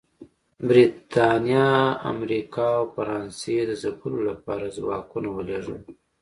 برېټانیا، 0.67 1.67
امریکا 2.11 2.67
او 2.79 2.85
فرانسې 2.95 3.57
د 3.65 3.71
ځپلو 3.81 4.19
لپاره 4.29 4.65
ځواکونه 4.77 5.29
ولېږل 5.31 5.79